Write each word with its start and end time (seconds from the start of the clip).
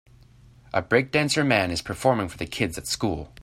a 0.73 0.81
breakdancer 0.81 1.45
man 1.45 1.69
is 1.69 1.83
performing 1.83 2.27
for 2.27 2.37
the 2.39 2.47
kids 2.47 2.75
at 2.75 2.87
school 2.87 3.31